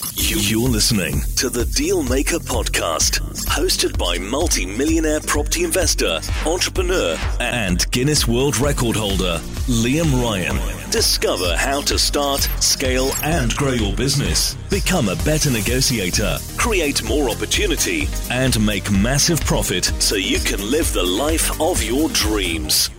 You're 0.00 0.68
listening 0.68 1.22
to 1.36 1.48
the 1.50 1.64
Dealmaker 1.64 2.38
Podcast, 2.38 3.18
hosted 3.46 3.98
by 3.98 4.16
multi 4.18 4.64
millionaire 4.64 5.18
property 5.20 5.64
investor, 5.64 6.20
entrepreneur, 6.46 7.16
and 7.40 7.90
Guinness 7.90 8.28
World 8.28 8.58
Record 8.58 8.94
holder, 8.94 9.40
Liam 9.66 10.22
Ryan. 10.22 10.56
Discover 10.90 11.56
how 11.56 11.80
to 11.82 11.98
start, 11.98 12.42
scale, 12.60 13.10
and 13.24 13.52
grow 13.56 13.72
your 13.72 13.92
business. 13.96 14.54
Become 14.70 15.08
a 15.08 15.16
better 15.16 15.50
negotiator, 15.50 16.38
create 16.56 17.02
more 17.08 17.28
opportunity, 17.28 18.06
and 18.30 18.64
make 18.64 18.88
massive 18.92 19.40
profit 19.40 19.86
so 19.98 20.14
you 20.14 20.38
can 20.38 20.60
live 20.70 20.92
the 20.92 21.02
life 21.02 21.60
of 21.60 21.82
your 21.82 22.08
dreams. 22.10 22.90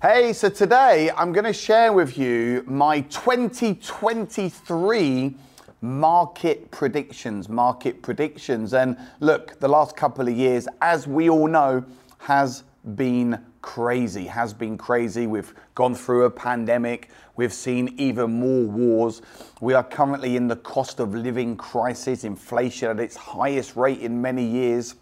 Hey, 0.00 0.32
so 0.32 0.48
today 0.48 1.10
I'm 1.16 1.32
going 1.32 1.46
to 1.46 1.52
share 1.52 1.92
with 1.92 2.16
you 2.16 2.62
my 2.66 3.00
2023 3.00 5.34
market 5.80 6.70
predictions. 6.70 7.48
Market 7.48 8.02
predictions. 8.02 8.74
And 8.74 8.96
look, 9.20 9.58
the 9.60 9.68
last 9.68 9.96
couple 9.96 10.28
of 10.28 10.34
years, 10.36 10.68
as 10.80 11.06
we 11.06 11.28
all 11.28 11.46
know, 11.46 11.84
has 12.18 12.64
been 12.94 13.44
crazy, 13.62 14.26
has 14.26 14.54
been 14.54 14.78
crazy. 14.78 15.26
We've 15.26 15.52
gone 15.74 15.94
through 15.94 16.24
a 16.24 16.30
pandemic, 16.30 17.10
we've 17.36 17.52
seen 17.52 17.94
even 17.98 18.30
more 18.32 18.64
wars. 18.64 19.20
We 19.60 19.74
are 19.74 19.84
currently 19.84 20.36
in 20.36 20.48
the 20.48 20.56
cost 20.56 21.00
of 21.00 21.14
living 21.14 21.56
crisis, 21.56 22.24
inflation 22.24 22.88
at 22.88 23.00
its 23.00 23.16
highest 23.16 23.76
rate 23.76 24.00
in 24.00 24.22
many 24.22 24.44
years 24.44 24.94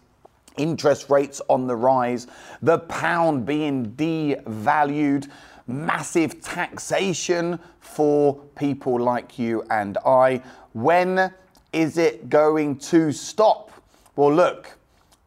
interest 0.57 1.09
rates 1.09 1.41
on 1.49 1.67
the 1.67 1.75
rise, 1.75 2.27
the 2.61 2.79
pound 2.79 3.45
being 3.45 3.91
devalued, 3.91 5.29
massive 5.67 6.41
taxation 6.41 7.59
for 7.79 8.35
people 8.57 8.99
like 8.99 9.37
you 9.37 9.63
and 9.69 9.97
I. 10.05 10.41
When 10.77 11.33
is 11.73 11.97
it 11.97 12.29
going 12.29 12.77
to 12.77 13.11
stop? 13.11 13.71
Well, 14.15 14.31
look, 14.31 14.77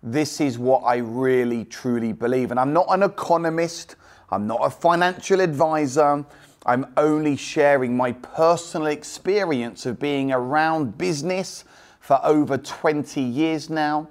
this 0.01 0.41
is 0.41 0.61
what 0.61 0.85
I 0.85 0.99
really 0.99 1.65
truly 1.65 2.13
believe. 2.13 2.53
And 2.53 2.61
I'm 2.61 2.73
not 2.73 2.87
an 2.91 3.03
economist, 3.03 3.97
I'm 4.31 4.47
not 4.47 4.61
a 4.63 4.71
financial 4.71 5.41
advisor. 5.41 6.25
I'm 6.67 6.87
only 6.97 7.35
sharing 7.35 7.97
my 7.97 8.13
personal 8.13 8.87
experience 8.87 9.87
of 9.87 9.99
being 9.99 10.31
around 10.31 10.97
business 10.97 11.65
for 11.99 12.21
over 12.23 12.57
20 12.57 13.21
years 13.21 13.69
now 13.69 14.07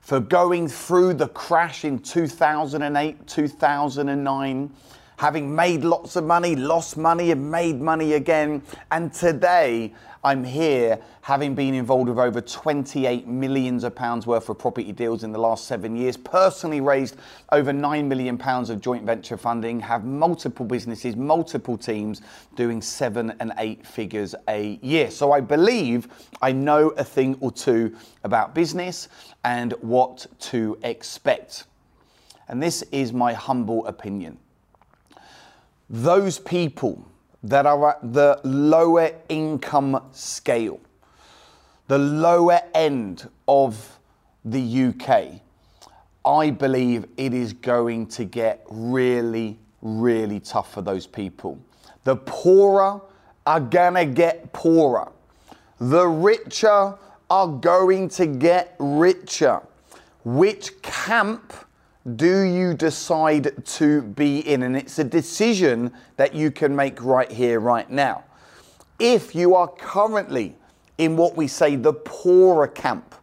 for 0.00 0.20
going 0.20 0.68
through 0.68 1.14
the 1.14 1.28
crash 1.28 1.86
in 1.86 2.00
2008, 2.00 3.26
2009, 3.26 4.70
having 5.22 5.54
made 5.54 5.84
lots 5.84 6.16
of 6.16 6.24
money, 6.24 6.56
lost 6.56 6.96
money, 6.96 7.30
and 7.30 7.48
made 7.48 7.80
money 7.80 8.14
again. 8.14 8.60
And 8.90 9.14
today, 9.14 9.94
I'm 10.24 10.42
here 10.42 10.98
having 11.20 11.54
been 11.54 11.74
involved 11.74 12.08
with 12.08 12.18
over 12.18 12.40
28 12.40 13.28
millions 13.28 13.84
of 13.84 13.94
pounds 13.94 14.26
worth 14.26 14.48
of 14.48 14.58
property 14.58 14.90
deals 14.90 15.22
in 15.22 15.30
the 15.30 15.38
last 15.38 15.68
seven 15.68 15.94
years, 15.94 16.16
personally 16.16 16.80
raised 16.80 17.14
over 17.52 17.72
9 17.72 18.08
million 18.08 18.36
pounds 18.36 18.68
of 18.68 18.80
joint 18.80 19.04
venture 19.04 19.36
funding, 19.36 19.78
have 19.78 20.04
multiple 20.04 20.66
businesses, 20.66 21.14
multiple 21.14 21.78
teams 21.78 22.20
doing 22.56 22.82
seven 22.82 23.32
and 23.38 23.52
eight 23.58 23.86
figures 23.86 24.34
a 24.48 24.76
year. 24.82 25.08
So 25.08 25.30
I 25.30 25.40
believe 25.40 26.08
I 26.42 26.50
know 26.50 26.88
a 26.96 27.04
thing 27.04 27.36
or 27.38 27.52
two 27.52 27.94
about 28.24 28.56
business 28.56 29.08
and 29.44 29.72
what 29.82 30.26
to 30.50 30.76
expect. 30.82 31.66
And 32.48 32.60
this 32.60 32.82
is 32.90 33.12
my 33.12 33.32
humble 33.34 33.86
opinion. 33.86 34.41
Those 35.90 36.38
people 36.38 37.06
that 37.42 37.66
are 37.66 37.90
at 37.90 38.12
the 38.12 38.40
lower 38.44 39.10
income 39.28 40.02
scale, 40.12 40.80
the 41.88 41.98
lower 41.98 42.60
end 42.74 43.28
of 43.48 43.98
the 44.44 44.84
UK, 44.88 45.40
I 46.24 46.50
believe 46.50 47.06
it 47.16 47.34
is 47.34 47.52
going 47.52 48.06
to 48.08 48.24
get 48.24 48.64
really, 48.70 49.58
really 49.80 50.40
tough 50.40 50.72
for 50.72 50.82
those 50.82 51.06
people. 51.06 51.58
The 52.04 52.16
poorer 52.16 53.00
are 53.46 53.60
gonna 53.60 54.06
get 54.06 54.52
poorer. 54.52 55.10
The 55.80 56.06
richer 56.06 56.96
are 57.28 57.48
going 57.48 58.08
to 58.10 58.26
get 58.26 58.76
richer. 58.78 59.62
Which 60.24 60.80
camp 60.82 61.52
do 62.16 62.40
you 62.40 62.74
decide 62.74 63.64
to 63.64 64.02
be 64.02 64.40
in? 64.40 64.62
And 64.62 64.76
it's 64.76 64.98
a 64.98 65.04
decision 65.04 65.92
that 66.16 66.34
you 66.34 66.50
can 66.50 66.74
make 66.74 67.02
right 67.02 67.30
here, 67.30 67.60
right 67.60 67.88
now. 67.88 68.24
If 68.98 69.34
you 69.34 69.54
are 69.54 69.68
currently 69.68 70.56
in 70.98 71.16
what 71.16 71.36
we 71.36 71.46
say 71.46 71.76
the 71.76 71.92
poorer 71.92 72.68
camp, 72.68 73.14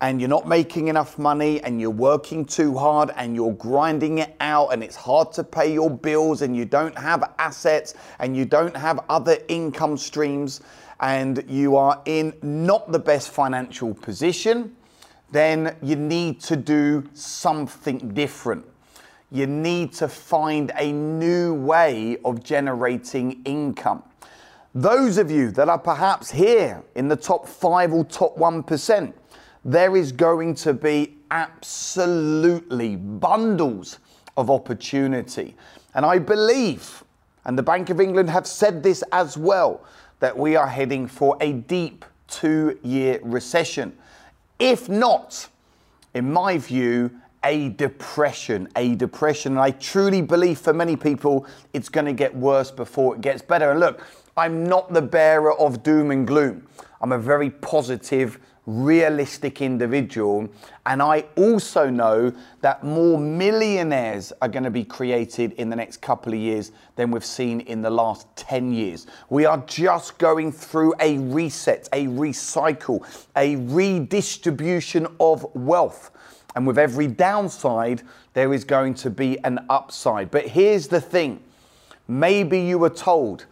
and 0.00 0.20
you're 0.20 0.30
not 0.30 0.48
making 0.48 0.88
enough 0.88 1.18
money 1.18 1.60
and 1.62 1.80
you're 1.80 1.90
working 1.90 2.44
too 2.44 2.76
hard 2.76 3.10
and 3.16 3.34
you're 3.34 3.52
grinding 3.52 4.18
it 4.18 4.34
out 4.40 4.68
and 4.72 4.82
it's 4.82 4.96
hard 4.96 5.30
to 5.32 5.44
pay 5.44 5.72
your 5.72 5.90
bills 5.90 6.40
and 6.42 6.56
you 6.56 6.64
don't 6.64 6.96
have 6.96 7.34
assets 7.38 7.94
and 8.18 8.34
you 8.34 8.46
don't 8.46 8.76
have 8.76 9.00
other 9.10 9.36
income 9.48 9.98
streams 9.98 10.62
and 11.00 11.44
you 11.48 11.76
are 11.76 12.00
in 12.06 12.32
not 12.42 12.90
the 12.92 12.98
best 12.98 13.30
financial 13.30 13.94
position, 13.94 14.74
then 15.32 15.76
you 15.82 15.96
need 15.96 16.40
to 16.40 16.56
do 16.56 17.04
something 17.14 17.98
different. 18.14 18.66
You 19.30 19.46
need 19.46 19.92
to 19.94 20.08
find 20.08 20.72
a 20.76 20.92
new 20.92 21.54
way 21.54 22.16
of 22.24 22.42
generating 22.42 23.42
income. 23.44 24.02
Those 24.74 25.18
of 25.18 25.30
you 25.30 25.50
that 25.52 25.68
are 25.68 25.78
perhaps 25.78 26.30
here 26.30 26.82
in 26.94 27.08
the 27.08 27.16
top 27.16 27.46
five 27.46 27.92
or 27.92 28.04
top 28.04 28.36
1%, 28.36 29.12
there 29.64 29.96
is 29.96 30.12
going 30.12 30.54
to 30.56 30.72
be 30.72 31.16
absolutely 31.30 32.96
bundles 32.96 33.98
of 34.36 34.50
opportunity. 34.50 35.56
And 35.94 36.04
I 36.04 36.18
believe, 36.18 37.04
and 37.44 37.58
the 37.58 37.62
Bank 37.62 37.90
of 37.90 38.00
England 38.00 38.30
have 38.30 38.46
said 38.46 38.82
this 38.82 39.02
as 39.12 39.36
well, 39.36 39.84
that 40.20 40.36
we 40.36 40.56
are 40.56 40.66
heading 40.66 41.06
for 41.06 41.36
a 41.40 41.52
deep 41.52 42.04
two 42.28 42.78
year 42.82 43.18
recession. 43.22 43.96
If 44.60 44.88
not, 44.88 45.48
in 46.14 46.30
my 46.32 46.58
view, 46.58 47.10
a 47.42 47.70
depression, 47.70 48.68
a 48.76 48.94
depression. 48.94 49.52
And 49.52 49.60
I 49.60 49.70
truly 49.70 50.22
believe 50.22 50.58
for 50.58 50.74
many 50.74 50.96
people, 50.96 51.46
it's 51.72 51.88
going 51.88 52.06
to 52.06 52.12
get 52.12 52.34
worse 52.36 52.70
before 52.70 53.14
it 53.14 53.22
gets 53.22 53.42
better. 53.42 53.70
And 53.70 53.80
look, 53.80 54.06
I'm 54.36 54.64
not 54.64 54.92
the 54.92 55.02
bearer 55.02 55.58
of 55.58 55.82
doom 55.82 56.10
and 56.10 56.26
gloom. 56.26 56.66
I'm 57.00 57.12
a 57.12 57.18
very 57.18 57.50
positive, 57.50 58.38
realistic 58.70 59.60
individual. 59.60 60.48
And 60.86 61.02
I 61.02 61.24
also 61.36 61.90
know 61.90 62.32
that 62.60 62.84
more 62.84 63.18
millionaires 63.18 64.32
are 64.40 64.48
going 64.48 64.64
to 64.64 64.70
be 64.70 64.84
created 64.84 65.52
in 65.54 65.68
the 65.68 65.76
next 65.76 65.98
couple 65.98 66.32
of 66.32 66.38
years 66.38 66.72
than 66.96 67.10
we've 67.10 67.24
seen 67.24 67.60
in 67.60 67.82
the 67.82 67.90
last 67.90 68.26
10 68.36 68.72
years. 68.72 69.06
We 69.28 69.44
are 69.44 69.58
just 69.66 70.18
going 70.18 70.52
through 70.52 70.94
a 71.00 71.18
reset, 71.18 71.88
a 71.92 72.06
recycle, 72.06 73.04
a 73.36 73.56
redistribution 73.56 75.06
of 75.18 75.44
wealth. 75.54 76.12
And 76.54 76.66
with 76.66 76.78
every 76.78 77.06
downside, 77.06 78.02
there 78.34 78.52
is 78.54 78.64
going 78.64 78.94
to 78.94 79.10
be 79.10 79.38
an 79.44 79.66
upside. 79.68 80.30
But 80.30 80.46
here's 80.46 80.88
the 80.88 81.00
thing 81.00 81.42
maybe 82.08 82.60
you 82.60 82.78
were 82.78 82.90
told 82.90 83.46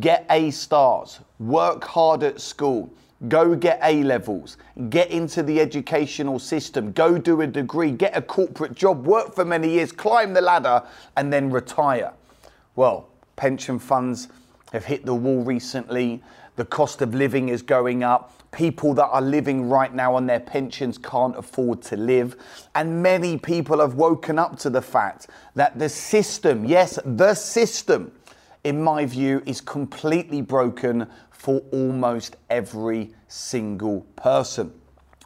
get 0.00 0.26
A 0.30 0.50
stars, 0.50 1.20
work 1.38 1.84
hard 1.84 2.22
at 2.22 2.40
school 2.40 2.92
Go 3.28 3.54
get 3.56 3.80
A 3.82 4.02
levels, 4.02 4.58
get 4.90 5.10
into 5.10 5.42
the 5.42 5.58
educational 5.58 6.38
system, 6.38 6.92
go 6.92 7.16
do 7.16 7.40
a 7.40 7.46
degree, 7.46 7.90
get 7.90 8.14
a 8.14 8.20
corporate 8.20 8.74
job, 8.74 9.06
work 9.06 9.34
for 9.34 9.44
many 9.44 9.70
years, 9.70 9.90
climb 9.90 10.34
the 10.34 10.42
ladder, 10.42 10.82
and 11.16 11.32
then 11.32 11.50
retire. 11.50 12.12
Well, 12.74 13.08
pension 13.36 13.78
funds 13.78 14.28
have 14.72 14.84
hit 14.84 15.06
the 15.06 15.14
wall 15.14 15.42
recently. 15.42 16.22
The 16.56 16.66
cost 16.66 17.00
of 17.00 17.14
living 17.14 17.48
is 17.48 17.62
going 17.62 18.02
up. 18.02 18.32
People 18.52 18.92
that 18.94 19.06
are 19.06 19.22
living 19.22 19.68
right 19.68 19.94
now 19.94 20.14
on 20.14 20.26
their 20.26 20.40
pensions 20.40 20.98
can't 20.98 21.36
afford 21.38 21.82
to 21.82 21.96
live. 21.96 22.36
And 22.74 23.02
many 23.02 23.38
people 23.38 23.80
have 23.80 23.94
woken 23.94 24.38
up 24.38 24.58
to 24.60 24.70
the 24.70 24.82
fact 24.82 25.28
that 25.54 25.78
the 25.78 25.88
system, 25.88 26.66
yes, 26.66 26.98
the 27.04 27.34
system, 27.34 28.12
in 28.66 28.82
my 28.82 29.06
view, 29.06 29.40
is 29.46 29.60
completely 29.60 30.42
broken 30.42 31.06
for 31.30 31.60
almost 31.70 32.36
every 32.50 33.14
single 33.28 34.00
person. 34.16 34.72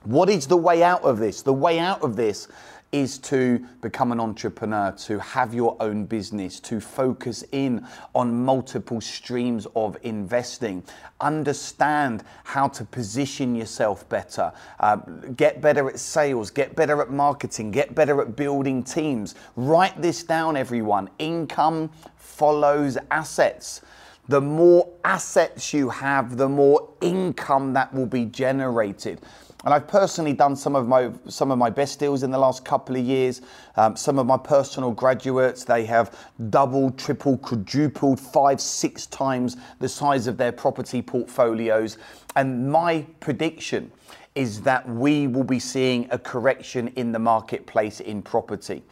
What 0.05 0.29
is 0.29 0.47
the 0.47 0.59
way 0.59 0.83
out 0.83 1.03
of 1.05 1.19
this? 1.19 1.41
The 1.41 1.53
way 1.53 1.79
out 1.79 2.03
of 2.03 2.17
this 2.17 2.49
is 2.93 3.19
to 3.19 3.65
become 3.81 4.11
an 4.11 4.19
entrepreneur, 4.19 4.91
to 4.93 5.19
have 5.21 5.55
your 5.55 5.77
own 5.81 6.05
business, 6.05 6.59
to 6.59 6.81
focus 6.81 7.45
in 7.53 7.87
on 8.15 8.45
multiple 8.45 9.01
streams 9.01 9.67
of 9.77 9.97
investing, 10.03 10.83
understand 11.21 12.25
how 12.45 12.67
to 12.67 12.85
position 12.85 13.55
yourself 13.55 14.09
better, 14.09 14.53
uh, 14.81 14.97
get 15.37 15.61
better 15.61 15.89
at 15.89 15.99
sales, 15.99 16.51
get 16.51 16.75
better 16.75 17.01
at 17.01 17.11
marketing, 17.11 17.71
get 17.71 17.95
better 17.95 18.21
at 18.21 18.35
building 18.35 18.83
teams. 18.83 19.37
Write 19.55 20.01
this 20.03 20.25
down, 20.25 20.57
everyone. 20.57 21.09
Income 21.19 21.91
follows 22.17 22.99
assets. 23.11 23.83
The 24.31 24.41
more 24.41 24.89
assets 25.05 25.75
you 25.75 25.89
have, 25.89 26.37
the 26.37 26.49
more 26.49 26.89
income 27.01 27.73
that 27.73 27.93
will 27.93 28.07
be 28.07 28.27
generated. 28.27 29.21
And 29.65 29.75
I've 29.75 29.89
personally 29.89 30.35
done 30.35 30.55
some 30.55 30.77
of 30.77 30.87
my 30.87 31.11
some 31.27 31.51
of 31.51 31.59
my 31.59 31.69
best 31.69 31.99
deals 31.99 32.23
in 32.23 32.31
the 32.31 32.39
last 32.39 32.65
couple 32.65 32.95
of 32.95 33.05
years. 33.05 33.43
Um, 33.75 33.97
some 33.97 34.21
of 34.21 34.29
my 34.29 34.37
personal 34.37 34.93
graduates, 34.93 35.65
they 35.65 35.85
have 35.87 36.17
doubled, 36.49 36.97
tripled, 36.97 37.43
quadrupled, 37.43 38.21
five, 38.21 38.61
six 38.61 39.07
times 39.07 39.57
the 39.81 39.89
size 39.89 40.29
of 40.29 40.37
their 40.37 40.53
property 40.53 41.03
portfolios. 41.03 41.99
And 42.37 42.71
my 42.71 43.07
prediction 43.19 43.91
is 44.37 44.61
that 44.63 44.89
we 44.89 45.27
will 45.27 45.43
be 45.43 45.59
seeing 45.59 46.07
a 46.13 46.19
correction 46.21 46.87
in 46.95 47.11
the 47.11 47.19
marketplace 47.19 47.99
in 47.99 48.23
property. 48.23 48.85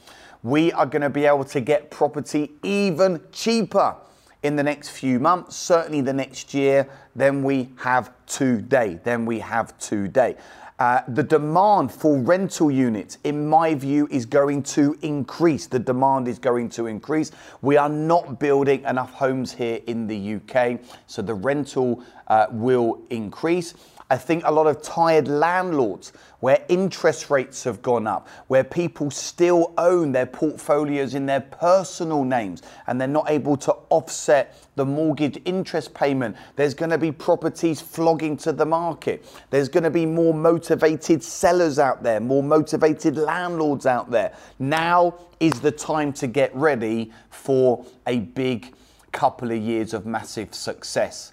We 0.43 0.73
are 0.73 0.87
going 0.87 1.02
to 1.02 1.11
be 1.11 1.26
able 1.26 1.44
to 1.44 1.61
get 1.61 1.93
property 1.93 2.50
even 2.64 3.20
cheaper 3.31 3.94
in 4.43 4.56
the 4.56 4.62
next 4.62 4.90
few 4.90 5.19
months, 5.19 5.56
certainly 5.56 6.00
the 6.00 6.12
next 6.12 6.55
year, 6.55 6.88
then 7.17 7.43
we 7.43 7.70
have 7.79 8.12
today. 8.26 9.00
Then 9.02 9.26
we 9.26 9.40
have 9.40 9.76
today. 9.79 10.37
Uh, 10.78 11.00
the 11.08 11.25
demand 11.25 11.90
for 11.90 12.19
rental 12.19 12.70
units, 12.70 13.19
in 13.25 13.48
my 13.48 13.75
view, 13.75 14.06
is 14.12 14.25
going 14.25 14.62
to 14.62 14.96
increase. 15.02 15.66
The 15.66 15.80
demand 15.80 16.28
is 16.28 16.38
going 16.38 16.69
to 16.70 16.86
increase. 16.86 17.32
We 17.62 17.76
are 17.76 17.88
not 17.88 18.38
building 18.38 18.84
enough 18.84 19.12
homes 19.12 19.52
here 19.52 19.80
in 19.88 20.06
the 20.06 20.36
UK, 20.36 20.78
so 21.08 21.20
the 21.20 21.34
rental 21.34 22.04
uh, 22.28 22.46
will 22.50 23.02
increase. 23.10 23.75
I 24.10 24.16
think 24.16 24.44
a 24.46 24.50
lot 24.50 24.66
of 24.66 24.80
tired 24.80 25.28
landlords 25.28 26.12
where 26.40 26.64
interest 26.69 27.28
rates 27.28 27.64
have 27.64 27.82
gone 27.82 28.06
up, 28.06 28.26
where 28.46 28.64
people 28.64 29.10
still 29.10 29.74
own 29.76 30.12
their 30.12 30.24
portfolios 30.24 31.14
in 31.14 31.26
their 31.26 31.40
personal 31.40 32.24
names 32.24 32.62
and 32.86 32.98
they're 32.98 33.06
not 33.08 33.28
able 33.28 33.56
to 33.58 33.72
offset 33.90 34.56
the 34.76 34.86
mortgage 34.86 35.38
interest 35.44 35.92
payment. 35.92 36.36
There's 36.56 36.72
going 36.72 36.90
to 36.90 36.98
be 36.98 37.12
properties 37.12 37.82
flogging 37.82 38.38
to 38.38 38.52
the 38.52 38.64
market. 38.64 39.26
There's 39.50 39.69
going 39.69 39.84
to 39.84 39.90
be 39.90 40.06
more 40.06 40.32
motivated 40.69 41.23
sellers 41.23 41.79
out 41.79 42.03
there, 42.03 42.20
more 42.20 42.43
motivated 42.43 43.17
landlords 43.17 43.87
out 43.87 44.11
there. 44.11 44.35
Now 44.59 45.15
is 45.41 45.61
the 45.61 45.73
time 45.73 46.12
to 46.15 46.26
get 46.26 46.55
ready 46.55 47.12
for 47.31 47.85
a 48.06 48.20
big 48.20 48.75
couple 49.12 49.50
of 49.50 49.59
years 49.59 49.94
of 49.94 50.05
massive 50.05 50.55
success 50.55 51.32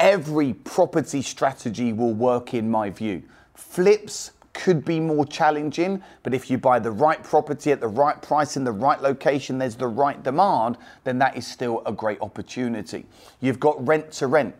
every 0.00 0.54
property 0.54 1.20
strategy 1.20 1.92
will 1.92 2.14
work 2.14 2.54
in 2.54 2.68
my 2.70 2.88
view. 2.88 3.22
Flips 3.54 4.32
could 4.54 4.82
be 4.82 4.98
more 4.98 5.26
challenging, 5.26 6.02
but 6.22 6.32
if 6.32 6.50
you 6.50 6.56
buy 6.56 6.78
the 6.78 6.90
right 6.90 7.22
property 7.22 7.70
at 7.70 7.80
the 7.80 7.86
right 7.86 8.20
price 8.22 8.56
in 8.56 8.64
the 8.64 8.72
right 8.72 9.00
location, 9.02 9.58
there's 9.58 9.76
the 9.76 9.86
right 9.86 10.22
demand, 10.22 10.78
then 11.04 11.18
that 11.18 11.36
is 11.36 11.46
still 11.46 11.82
a 11.84 11.92
great 11.92 12.18
opportunity. 12.22 13.04
You've 13.40 13.60
got 13.60 13.86
rent 13.86 14.10
to 14.12 14.26
rent, 14.26 14.54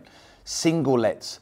single 0.44 0.98
lets, 0.98 1.40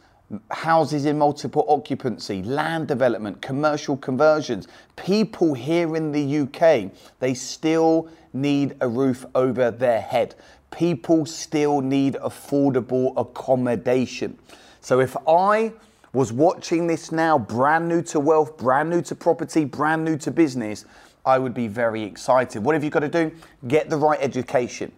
houses 0.50 1.04
in 1.06 1.18
multiple 1.18 1.64
occupancy, 1.68 2.42
land 2.42 2.88
development, 2.88 3.40
commercial 3.40 3.96
conversions. 3.96 4.68
People 4.96 5.54
here 5.54 5.96
in 5.96 6.12
the 6.12 6.40
UK, 6.40 6.90
they 7.18 7.34
still 7.34 8.08
need 8.32 8.76
a 8.80 8.88
roof 8.88 9.24
over 9.34 9.70
their 9.70 10.00
head 10.00 10.34
people 10.70 11.26
still 11.26 11.80
need 11.80 12.14
affordable 12.14 13.12
accommodation. 13.16 14.38
So 14.80 15.00
if 15.00 15.16
I 15.26 15.72
was 16.12 16.32
watching 16.32 16.86
this 16.86 17.12
now, 17.12 17.38
brand 17.38 17.88
new 17.88 18.02
to 18.02 18.20
wealth, 18.20 18.56
brand 18.56 18.90
new 18.90 19.02
to 19.02 19.14
property, 19.14 19.64
brand 19.64 20.04
new 20.04 20.16
to 20.18 20.30
business, 20.30 20.84
I 21.24 21.38
would 21.38 21.54
be 21.54 21.68
very 21.68 22.02
excited. 22.02 22.64
What 22.64 22.74
have 22.74 22.84
you 22.84 22.90
got 22.90 23.00
to 23.00 23.08
do? 23.08 23.32
Get 23.66 23.90
the 23.90 23.96
right 23.96 24.18
education 24.20 24.92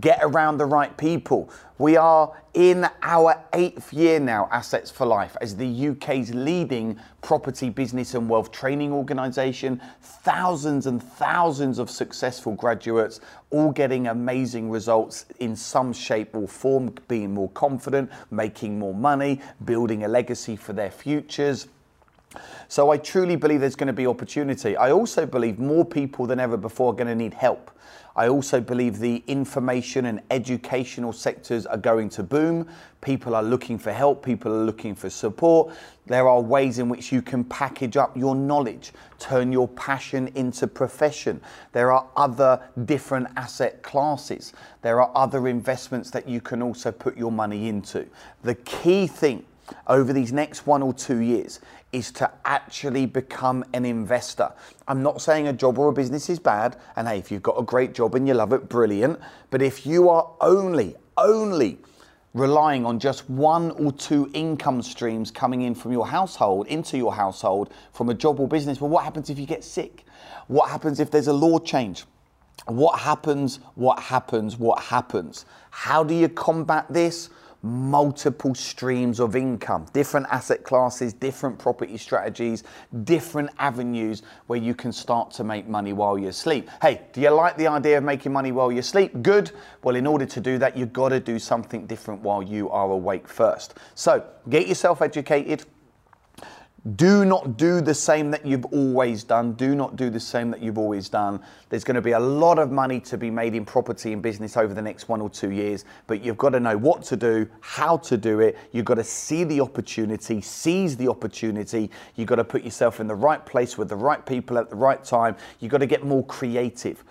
get 0.00 0.18
around 0.22 0.58
the 0.58 0.66
right 0.66 0.96
people. 0.96 1.50
We 1.78 1.96
are 1.96 2.32
in 2.54 2.88
our 3.02 3.42
eighth 3.52 3.92
year 3.92 4.18
now, 4.18 4.48
Assets 4.50 4.90
for 4.90 5.06
Life, 5.06 5.36
as 5.40 5.56
the 5.56 5.88
UK's 5.88 6.34
leading 6.34 6.98
property 7.22 7.70
business 7.70 8.14
and 8.14 8.28
wealth 8.28 8.50
training 8.50 8.92
organisation. 8.92 9.80
Thousands 10.00 10.86
and 10.86 11.02
thousands 11.02 11.78
of 11.78 11.90
successful 11.90 12.52
graduates, 12.54 13.20
all 13.50 13.70
getting 13.70 14.08
amazing 14.08 14.70
results 14.70 15.26
in 15.38 15.54
some 15.54 15.92
shape 15.92 16.34
or 16.34 16.48
form, 16.48 16.94
being 17.08 17.34
more 17.34 17.50
confident, 17.50 18.10
making 18.30 18.78
more 18.78 18.94
money, 18.94 19.40
building 19.64 20.04
a 20.04 20.08
legacy 20.08 20.56
for 20.56 20.72
their 20.72 20.90
futures. 20.90 21.68
So 22.68 22.90
I 22.90 22.96
truly 22.96 23.36
believe 23.36 23.60
there's 23.60 23.76
going 23.76 23.86
to 23.86 23.92
be 23.92 24.06
opportunity. 24.06 24.76
I 24.76 24.90
also 24.90 25.26
believe 25.26 25.58
more 25.58 25.84
people 25.84 26.26
than 26.26 26.40
ever 26.40 26.56
before 26.56 26.92
are 26.92 26.96
going 26.96 27.06
to 27.06 27.14
need 27.14 27.34
help. 27.34 27.70
I 28.16 28.28
also 28.28 28.62
believe 28.62 28.98
the 28.98 29.22
information 29.26 30.06
and 30.06 30.22
educational 30.30 31.12
sectors 31.12 31.66
are 31.66 31.76
going 31.76 32.08
to 32.10 32.22
boom. 32.22 32.66
People 33.02 33.34
are 33.34 33.42
looking 33.42 33.78
for 33.78 33.92
help, 33.92 34.24
people 34.24 34.52
are 34.52 34.64
looking 34.64 34.94
for 34.94 35.10
support. 35.10 35.74
There 36.06 36.26
are 36.26 36.40
ways 36.40 36.78
in 36.78 36.88
which 36.88 37.12
you 37.12 37.20
can 37.20 37.44
package 37.44 37.98
up 37.98 38.16
your 38.16 38.34
knowledge, 38.34 38.92
turn 39.18 39.52
your 39.52 39.68
passion 39.68 40.28
into 40.34 40.66
profession. 40.66 41.42
There 41.72 41.92
are 41.92 42.06
other 42.16 42.62
different 42.86 43.28
asset 43.36 43.82
classes. 43.82 44.54
There 44.80 45.02
are 45.02 45.10
other 45.14 45.46
investments 45.46 46.10
that 46.12 46.26
you 46.26 46.40
can 46.40 46.62
also 46.62 46.90
put 46.90 47.18
your 47.18 47.32
money 47.32 47.68
into. 47.68 48.06
The 48.42 48.54
key 48.54 49.06
thing 49.06 49.44
over 49.86 50.12
these 50.12 50.32
next 50.32 50.66
one 50.66 50.82
or 50.82 50.92
two 50.92 51.18
years 51.18 51.60
is 51.92 52.10
to 52.12 52.30
actually 52.44 53.06
become 53.06 53.64
an 53.72 53.84
investor. 53.84 54.52
I'm 54.86 55.02
not 55.02 55.20
saying 55.20 55.48
a 55.48 55.52
job 55.52 55.78
or 55.78 55.88
a 55.88 55.92
business 55.92 56.28
is 56.28 56.38
bad, 56.38 56.76
and 56.96 57.08
hey, 57.08 57.18
if 57.18 57.30
you've 57.30 57.42
got 57.42 57.58
a 57.58 57.62
great 57.62 57.94
job 57.94 58.14
and 58.14 58.26
you 58.26 58.34
love 58.34 58.52
it, 58.52 58.68
brilliant. 58.68 59.18
But 59.50 59.62
if 59.62 59.86
you 59.86 60.08
are 60.08 60.30
only, 60.40 60.96
only 61.16 61.78
relying 62.34 62.84
on 62.84 62.98
just 62.98 63.28
one 63.30 63.70
or 63.72 63.90
two 63.92 64.30
income 64.34 64.82
streams 64.82 65.30
coming 65.30 65.62
in 65.62 65.74
from 65.74 65.92
your 65.92 66.06
household, 66.06 66.66
into 66.66 66.98
your 66.98 67.14
household, 67.14 67.72
from 67.92 68.10
a 68.10 68.14
job 68.14 68.38
or 68.40 68.46
business, 68.46 68.80
well, 68.80 68.90
what 68.90 69.04
happens 69.04 69.30
if 69.30 69.38
you 69.38 69.46
get 69.46 69.64
sick? 69.64 70.04
What 70.48 70.70
happens 70.70 71.00
if 71.00 71.10
there's 71.10 71.28
a 71.28 71.32
law 71.32 71.58
change? 71.58 72.04
What 72.66 72.98
happens? 72.98 73.60
What 73.74 73.98
happens? 74.00 74.58
What 74.58 74.82
happens? 74.82 75.46
How 75.70 76.04
do 76.04 76.14
you 76.14 76.28
combat 76.28 76.86
this? 76.90 77.30
Multiple 77.66 78.54
streams 78.54 79.20
of 79.20 79.36
income, 79.36 79.86
different 79.92 80.26
asset 80.30 80.64
classes, 80.64 81.12
different 81.12 81.58
property 81.58 81.96
strategies, 81.96 82.64
different 83.04 83.50
avenues 83.58 84.22
where 84.46 84.58
you 84.58 84.74
can 84.74 84.92
start 84.92 85.30
to 85.32 85.44
make 85.44 85.68
money 85.68 85.92
while 85.92 86.16
you 86.16 86.32
sleep. 86.32 86.70
Hey, 86.80 87.02
do 87.12 87.20
you 87.20 87.30
like 87.30 87.56
the 87.56 87.66
idea 87.66 87.98
of 87.98 88.04
making 88.04 88.32
money 88.32 88.52
while 88.52 88.70
you 88.70 88.82
sleep? 88.82 89.22
Good. 89.22 89.50
Well, 89.82 89.96
in 89.96 90.06
order 90.06 90.26
to 90.26 90.40
do 90.40 90.58
that, 90.58 90.76
you've 90.76 90.92
got 90.92 91.10
to 91.10 91.20
do 91.20 91.38
something 91.38 91.86
different 91.86 92.22
while 92.22 92.42
you 92.42 92.70
are 92.70 92.90
awake 92.90 93.28
first. 93.28 93.74
So 93.94 94.24
get 94.48 94.68
yourself 94.68 95.02
educated 95.02 95.64
do 96.94 97.24
not 97.24 97.56
do 97.56 97.80
the 97.80 97.94
same 97.94 98.30
that 98.30 98.46
you've 98.46 98.66
always 98.66 99.24
done. 99.24 99.54
Do 99.54 99.74
not 99.74 99.96
do 99.96 100.08
the 100.08 100.20
same 100.20 100.52
that 100.52 100.62
you've 100.62 100.78
always 100.78 101.08
done. 101.08 101.40
There's 101.68 101.82
going 101.82 101.96
to 101.96 102.02
be 102.02 102.12
a 102.12 102.20
lot 102.20 102.60
of 102.60 102.70
money 102.70 103.00
to 103.00 103.18
be 103.18 103.28
made 103.28 103.56
in 103.56 103.64
property 103.64 104.12
and 104.12 104.22
business 104.22 104.56
over 104.56 104.72
the 104.72 104.82
next 104.82 105.08
one 105.08 105.20
or 105.20 105.28
two 105.28 105.50
years, 105.50 105.84
but 106.06 106.22
you've 106.22 106.38
got 106.38 106.50
to 106.50 106.60
know 106.60 106.76
what 106.76 107.02
to 107.04 107.16
do, 107.16 107.48
how 107.60 107.96
to 107.98 108.16
do 108.16 108.38
it. 108.38 108.56
You've 108.70 108.84
got 108.84 108.94
to 108.94 109.04
see 109.04 109.42
the 109.42 109.60
opportunity, 109.60 110.40
seize 110.40 110.96
the 110.96 111.08
opportunity. 111.08 111.90
You've 112.14 112.28
got 112.28 112.36
to 112.36 112.44
put 112.44 112.62
yourself 112.62 113.00
in 113.00 113.08
the 113.08 113.14
right 113.14 113.44
place 113.44 113.76
with 113.76 113.88
the 113.88 113.96
right 113.96 114.24
people 114.24 114.56
at 114.56 114.70
the 114.70 114.76
right 114.76 115.02
time. 115.02 115.34
You've 115.58 115.72
got 115.72 115.78
to 115.78 115.86
get 115.86 116.04
more 116.04 116.24
creative 116.26 117.02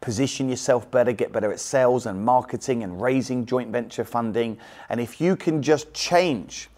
position 0.00 0.50
yourself 0.50 0.90
better, 0.90 1.12
get 1.12 1.32
better 1.32 1.50
at 1.50 1.58
sales 1.58 2.04
and 2.04 2.22
marketing 2.22 2.82
and 2.82 3.00
raising 3.00 3.46
joint 3.46 3.70
venture 3.70 4.04
funding. 4.04 4.58
And 4.90 5.00
if 5.00 5.18
you 5.18 5.34
can 5.34 5.62
just 5.62 5.94
change 5.94 6.68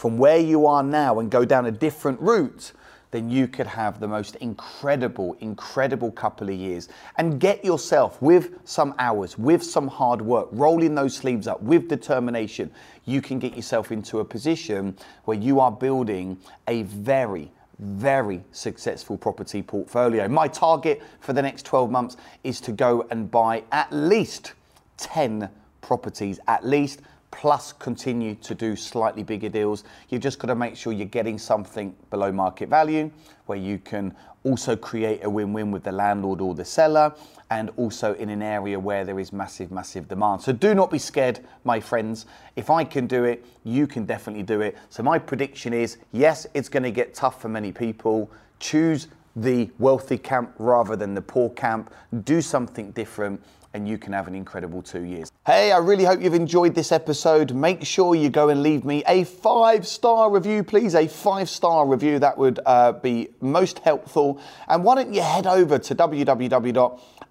from 0.00 0.16
where 0.16 0.38
you 0.38 0.64
are 0.64 0.82
now 0.82 1.18
and 1.18 1.30
go 1.30 1.44
down 1.44 1.66
a 1.66 1.70
different 1.70 2.18
route, 2.22 2.72
then 3.10 3.28
you 3.28 3.46
could 3.46 3.66
have 3.66 4.00
the 4.00 4.08
most 4.08 4.34
incredible, 4.36 5.36
incredible 5.40 6.10
couple 6.10 6.48
of 6.48 6.54
years 6.54 6.88
and 7.18 7.38
get 7.38 7.62
yourself 7.62 8.22
with 8.22 8.66
some 8.66 8.94
hours, 8.98 9.36
with 9.36 9.62
some 9.62 9.86
hard 9.86 10.22
work, 10.22 10.48
rolling 10.52 10.94
those 10.94 11.14
sleeves 11.14 11.46
up 11.46 11.60
with 11.60 11.86
determination. 11.86 12.70
You 13.04 13.20
can 13.20 13.38
get 13.38 13.54
yourself 13.54 13.92
into 13.92 14.20
a 14.20 14.24
position 14.24 14.96
where 15.26 15.36
you 15.36 15.60
are 15.60 15.70
building 15.70 16.38
a 16.66 16.84
very, 16.84 17.52
very 17.78 18.42
successful 18.52 19.18
property 19.18 19.60
portfolio. 19.60 20.26
My 20.28 20.48
target 20.48 21.02
for 21.20 21.34
the 21.34 21.42
next 21.42 21.66
12 21.66 21.90
months 21.90 22.16
is 22.42 22.58
to 22.62 22.72
go 22.72 23.06
and 23.10 23.30
buy 23.30 23.64
at 23.70 23.92
least 23.92 24.54
10 24.96 25.50
properties, 25.82 26.40
at 26.48 26.64
least 26.64 27.02
plus 27.30 27.72
continue 27.72 28.34
to 28.36 28.54
do 28.54 28.74
slightly 28.74 29.22
bigger 29.22 29.48
deals. 29.48 29.84
You've 30.08 30.22
just 30.22 30.38
got 30.38 30.48
to 30.48 30.54
make 30.54 30.76
sure 30.76 30.92
you're 30.92 31.06
getting 31.06 31.38
something 31.38 31.94
below 32.10 32.32
market 32.32 32.68
value 32.68 33.10
where 33.46 33.58
you 33.58 33.78
can 33.78 34.14
also 34.44 34.74
create 34.74 35.24
a 35.24 35.30
win-win 35.30 35.70
with 35.70 35.84
the 35.84 35.92
landlord 35.92 36.40
or 36.40 36.54
the 36.54 36.64
seller 36.64 37.12
and 37.50 37.70
also 37.76 38.14
in 38.14 38.30
an 38.30 38.42
area 38.42 38.78
where 38.78 39.04
there 39.04 39.18
is 39.18 39.32
massive, 39.32 39.70
massive 39.70 40.08
demand. 40.08 40.40
So 40.40 40.52
do 40.52 40.74
not 40.74 40.90
be 40.90 40.98
scared, 40.98 41.40
my 41.64 41.80
friends. 41.80 42.26
If 42.56 42.70
I 42.70 42.84
can 42.84 43.06
do 43.06 43.24
it, 43.24 43.44
you 43.64 43.86
can 43.86 44.06
definitely 44.06 44.44
do 44.44 44.60
it. 44.60 44.76
So 44.88 45.02
my 45.02 45.18
prediction 45.18 45.72
is, 45.72 45.98
yes, 46.12 46.46
it's 46.54 46.68
going 46.68 46.84
to 46.84 46.90
get 46.90 47.14
tough 47.14 47.40
for 47.40 47.48
many 47.48 47.72
people. 47.72 48.30
Choose 48.60 49.08
the 49.36 49.70
wealthy 49.78 50.18
camp 50.18 50.52
rather 50.58 50.96
than 50.96 51.14
the 51.14 51.22
poor 51.22 51.50
camp. 51.50 51.92
Do 52.24 52.40
something 52.40 52.92
different 52.92 53.42
and 53.72 53.88
you 53.88 53.98
can 53.98 54.12
have 54.12 54.26
an 54.28 54.34
incredible 54.34 54.82
two 54.82 55.02
years. 55.02 55.30
Hey, 55.46 55.72
I 55.72 55.78
really 55.78 56.04
hope 56.04 56.20
you've 56.20 56.34
enjoyed 56.34 56.74
this 56.74 56.92
episode. 56.92 57.54
Make 57.54 57.84
sure 57.84 58.14
you 58.14 58.28
go 58.28 58.48
and 58.48 58.62
leave 58.62 58.84
me 58.84 59.02
a 59.06 59.24
five 59.24 59.86
star 59.86 60.30
review, 60.30 60.64
please. 60.64 60.94
A 60.94 61.06
five 61.06 61.48
star 61.48 61.86
review, 61.86 62.18
that 62.18 62.36
would 62.36 62.60
uh, 62.66 62.92
be 62.92 63.28
most 63.40 63.78
helpful. 63.80 64.40
And 64.68 64.84
why 64.84 64.96
don't 64.96 65.14
you 65.14 65.22
head 65.22 65.46
over 65.46 65.78
to 65.78 65.94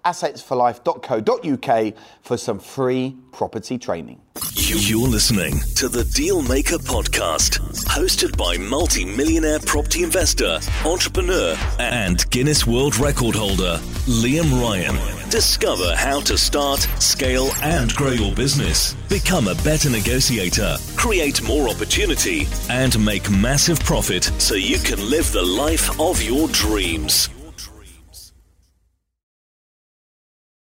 www.assetsforlife.co.uk 0.04 1.94
for 2.22 2.36
some 2.36 2.58
free 2.58 3.16
property 3.32 3.78
training. 3.78 4.20
You're 4.52 5.08
listening 5.08 5.60
to 5.76 5.88
the 5.88 6.02
Dealmaker 6.02 6.78
podcast, 6.78 7.58
hosted 7.86 8.36
by 8.36 8.56
multi 8.56 9.04
millionaire 9.04 9.58
property 9.60 10.02
investor, 10.02 10.60
entrepreneur, 10.84 11.56
and 11.78 12.28
Guinness 12.30 12.66
World 12.66 12.96
Record 12.98 13.34
holder, 13.34 13.78
Liam 14.06 14.60
Ryan. 14.60 14.96
Discover 15.30 15.94
how 15.94 16.20
to 16.20 16.36
start, 16.36 16.80
scale, 16.98 17.50
and 17.62 17.94
grow 17.94 18.10
your 18.10 18.34
business. 18.34 18.94
Become 19.08 19.48
a 19.48 19.54
better 19.56 19.90
negotiator, 19.90 20.76
create 20.96 21.42
more 21.42 21.68
opportunity, 21.68 22.48
and 22.68 22.98
make 23.04 23.30
massive 23.30 23.78
profit 23.80 24.24
so 24.38 24.54
you 24.54 24.78
can 24.78 24.98
live 25.10 25.30
the 25.32 25.42
life 25.42 26.00
of 26.00 26.22
your 26.22 26.48
dreams. 26.48 27.28